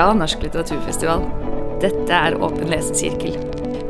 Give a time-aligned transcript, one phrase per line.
[0.00, 1.26] fra Norsk litteraturfestival.
[1.82, 3.34] Dette er Åpen lesesirkel.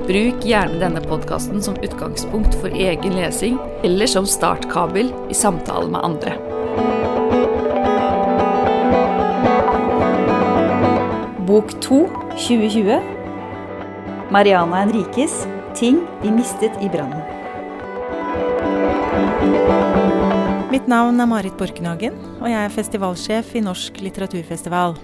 [0.08, 6.02] Bruk gjerne denne podkasten som utgangspunkt for egen lesing, eller som startkabel i samtale med
[6.08, 6.32] andre.
[11.46, 12.00] Bok 2
[12.34, 12.98] 2020
[14.34, 15.46] Mariana Henrikes
[15.78, 17.22] 'Ting vi mistet i brannen'.
[20.70, 24.98] Mitt navn er Marit Borkenhagen, og jeg er festivalsjef i Norsk litteraturfestival.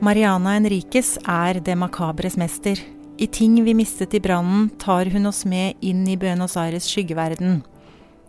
[0.00, 2.78] Mariana Enriques er det makabres mester.
[3.20, 7.58] I ting vi mistet i brannen, tar hun oss med inn i Buenos Aires skyggeverden.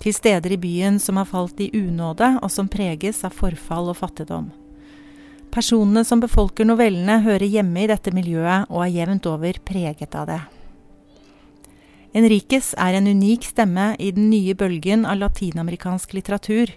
[0.04, 4.02] Til steder i byen som har falt i unåde, og som preges av forfall og
[4.02, 4.50] fattigdom.
[5.56, 10.28] Personene som befolker novellene, hører hjemme i dette miljøet og er jevnt over preget av
[10.28, 10.42] det.
[12.12, 16.76] Enriques er en unik stemme i den nye bølgen av latinamerikansk litteratur.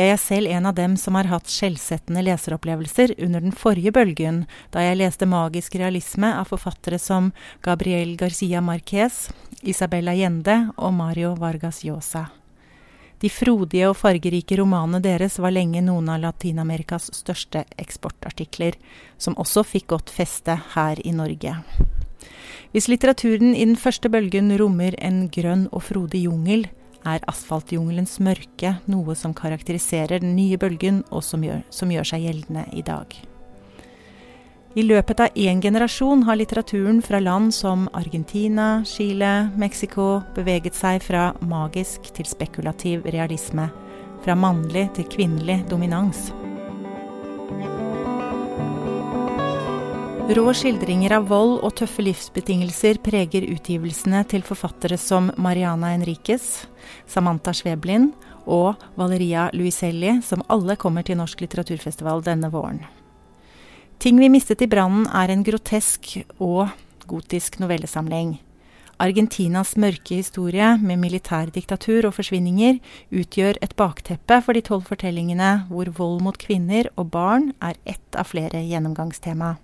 [0.00, 4.46] Jeg er selv en av dem som har hatt skjellsettende leseropplevelser under den forrige bølgen,
[4.72, 7.28] da jeg leste magisk realisme av forfattere som
[7.60, 9.26] Gabriel Garcia Marquez,
[9.60, 12.30] Isabel Allende og Mario Vargas Llosa.
[13.20, 18.80] De frodige og fargerike romanene deres var lenge noen av Latin-Amerikas største eksportartikler,
[19.20, 21.58] som også fikk godt feste her i Norge.
[22.72, 26.70] Hvis litteraturen i den første bølgen rommer en grønn og frodig jungel,
[27.08, 32.26] er asfaltjungelens mørke noe som karakteriserer den nye bølgen, og som gjør, som gjør seg
[32.26, 33.16] gjeldende i dag.
[34.78, 41.02] I løpet av én generasjon har litteraturen fra land som Argentina, Chile, Mexico beveget seg
[41.02, 43.66] fra magisk til spekulativ realisme,
[44.22, 46.28] fra mannlig til kvinnelig dominans.
[50.30, 56.68] Rå skildringer av vold og tøffe livsbetingelser preger utgivelsene til forfattere som Mariana Enriquez,
[57.10, 58.12] Samantha Sveblin
[58.46, 62.78] og Valeria Luiselli, som alle kommer til Norsk litteraturfestival denne våren.
[63.98, 66.68] Ting vi mistet i brannen er en grotesk og
[67.10, 68.36] gotisk novellesamling.
[69.02, 72.78] Argentinas mørke historie med militærdiktatur og forsvinninger
[73.10, 78.14] utgjør et bakteppe for de tolv fortellingene hvor vold mot kvinner og barn er ett
[78.14, 79.56] av flere gjennomgangstema.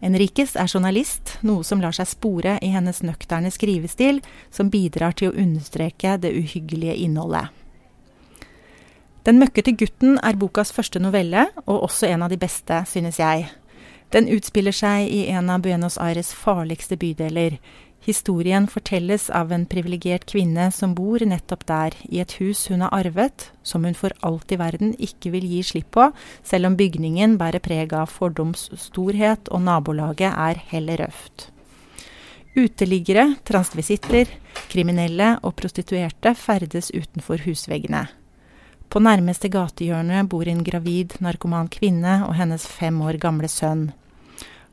[0.00, 4.20] Enriques er journalist, noe som lar seg spore i hennes nøkterne skrivestil,
[4.54, 7.48] som bidrar til å understreke det uhyggelige innholdet.
[9.26, 13.48] Den møkkete gutten er bokas første novelle, og også en av de beste, synes jeg.
[14.14, 17.58] Den utspiller seg i en av Buenos Aires farligste bydeler,
[18.06, 22.94] Historien fortelles av en privilegert kvinne som bor nettopp der, i et hus hun har
[22.94, 26.08] arvet, som hun for alt i verden ikke vil gi slipp på,
[26.46, 31.50] selv om bygningen bærer preg av fordomsstorhet og nabolaget er heller røft.
[32.58, 34.30] Uteliggere, transvisitter,
[34.70, 38.06] kriminelle og prostituerte ferdes utenfor husveggene.
[38.88, 43.90] På nærmeste gatehjørne bor en gravid narkoman kvinne og hennes fem år gamle sønn.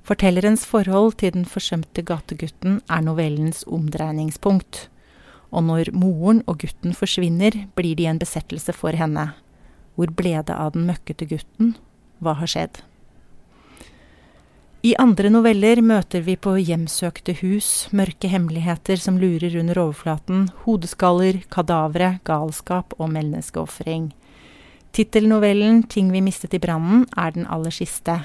[0.05, 4.83] Fortellerens forhold til den forsømte gategutten er novellens omdreiningspunkt.
[5.49, 9.31] Og når moren og gutten forsvinner, blir de en besettelse for henne.
[9.95, 11.73] Hvor ble det av den møkkete gutten?
[12.21, 12.83] Hva har skjedd?
[14.85, 21.41] I andre noveller møter vi på hjemsøkte hus mørke hemmeligheter som lurer under overflaten, hodeskaller,
[21.49, 24.11] kadavre, galskap og menneskeofring.
[24.93, 28.21] Tittelnovellen 'Ting vi mistet i brannen' er den aller siste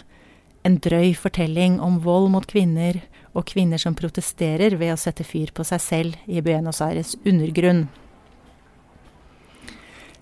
[0.67, 3.01] en drøy fortelling om vold mot kvinner
[3.33, 7.87] og kvinner som protesterer ved å sette fyr på seg selv i Buenos Aires undergrunn.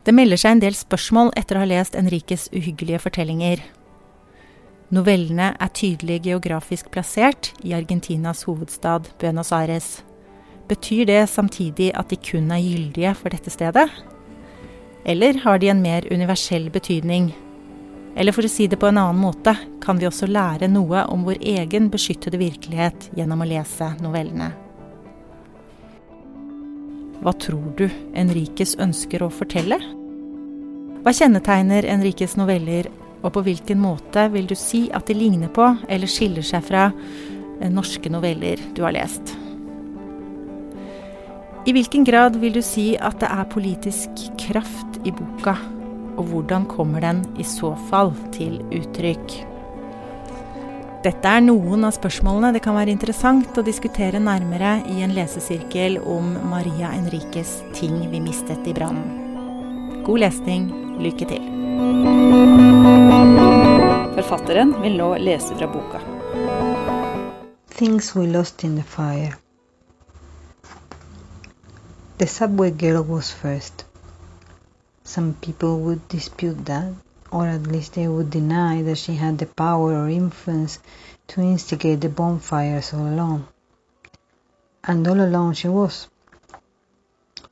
[0.07, 3.65] Det melder seg en del spørsmål etter å ha lest Enriques uhyggelige fortellinger.
[4.95, 9.99] Novellene er tydelig geografisk plassert i Argentinas hovedstad Buenos Aires.
[10.69, 13.89] Betyr det samtidig at de kun er gyldige for dette stedet?
[15.05, 17.35] Eller har de en mer universell betydning,
[18.19, 21.23] eller for å si det på en annen måte, kan vi også lære noe om
[21.27, 24.51] vår egen beskyttede virkelighet gjennom å lese novellene.
[27.23, 27.87] Hva tror du
[28.19, 29.79] Enriques ønsker å fortelle?
[31.05, 32.91] Hva kjennetegner Enriques noveller,
[33.23, 36.89] og på hvilken måte vil du si at de ligner på eller skiller seg fra
[36.91, 39.35] eh, norske noveller du har lest?
[41.67, 45.59] I hvilken grad vil du si at det er politisk kraft i boka?
[46.19, 49.37] Og hvordan kommer den i så fall til uttrykk?
[51.05, 56.01] Dette er noen av spørsmålene det kan være interessant å diskutere nærmere i en lesesirkel
[56.03, 60.03] om Maria Enriques 'Ting vi mistet i brannen'.
[60.03, 60.69] God lesning.
[60.99, 61.45] Lykke til.
[64.19, 66.01] Forfatteren vil nå lese fra boka.
[67.79, 69.37] Things we lost in the fire.
[72.19, 73.88] The subway girl was first.
[75.11, 76.93] Some people would dispute that,
[77.33, 80.81] or at least they would deny that she had the power or influence
[81.29, 83.49] to instigate the bonfires all alone.
[84.85, 86.09] And all alone she was.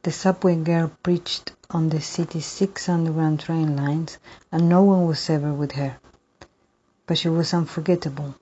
[0.03, 4.19] The subway girl preached on the city's six underground train lines,
[4.53, 5.97] and no one was ever with her.
[7.07, 8.35] But she was unforgettable.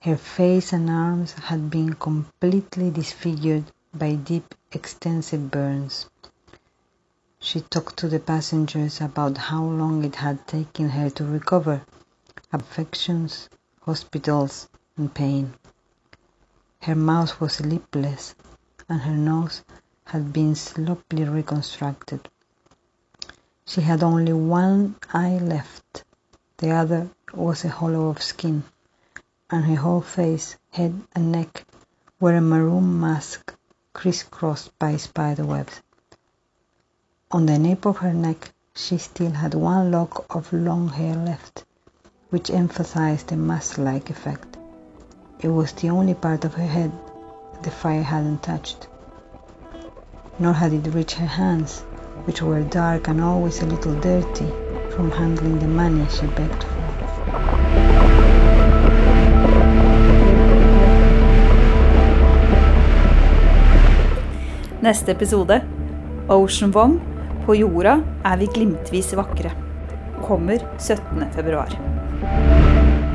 [0.00, 6.06] Her face and arms had been completely disfigured by deep, extensive burns.
[7.38, 11.82] She talked to the passengers about how long it had taken her to recover
[12.50, 13.50] affections,
[13.82, 15.52] hospitals, and pain.
[16.80, 18.34] Her mouth was lipless,
[18.88, 19.62] and her nose
[20.04, 22.28] had been sloppily reconstructed.
[23.66, 26.04] She had only one eye left,
[26.56, 28.64] the other was a hollow of skin,
[29.50, 31.66] and her whole face, head, and neck
[32.18, 33.52] were a maroon mask
[33.92, 35.82] crisscrossed by spider webs.
[37.32, 41.64] On the nape of her neck she still had one lock of long hair left,
[42.30, 44.56] which emphasized the mask like effect.
[45.40, 46.92] It was the only part of her head
[47.62, 48.86] the fire hadn't touched.
[50.38, 51.80] Nor had it reached her hands,
[52.26, 54.46] which were dark and always a little dirty
[54.94, 56.76] from handling the money she begged for.
[64.80, 65.62] Neste episode
[66.28, 67.15] Ocean Wong
[67.46, 69.52] På jorda er vi glimtvis vakre.
[70.24, 71.28] Kommer 17.
[71.36, 71.70] februar.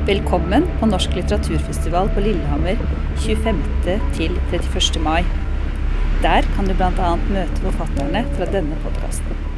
[0.07, 2.79] Velkommen på Norsk litteraturfestival på Lillehammer
[3.25, 3.61] 25.
[4.15, 5.03] til 31.
[5.03, 5.25] mai.
[6.23, 7.15] Der kan du bl.a.
[7.27, 9.50] møte forfatterne fra denne podkasten.